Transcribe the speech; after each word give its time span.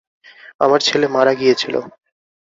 আমার 0.59 0.79
ছেলে 0.81 1.07
মারা 1.07 1.33
গিয়েছিলো। 1.33 1.79